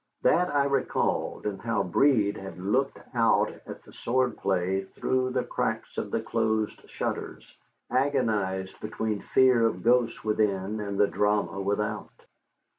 That 0.23 0.49
I 0.49 0.63
recalled, 0.63 1.45
and 1.45 1.61
how 1.61 1.83
Breed 1.83 2.35
had 2.35 2.57
looked 2.57 2.97
out 3.13 3.51
at 3.67 3.83
the 3.83 3.93
sword 3.93 4.35
play 4.35 4.81
through 4.85 5.29
the 5.29 5.43
cracks 5.43 5.95
of 5.95 6.09
the 6.09 6.21
closed 6.21 6.89
shutters, 6.89 7.55
agonized 7.91 8.79
between 8.79 9.19
fear 9.21 9.63
of 9.63 9.83
ghosts 9.83 10.23
within 10.23 10.79
and 10.79 10.99
the 10.99 11.05
drama 11.05 11.61
without. 11.61 12.25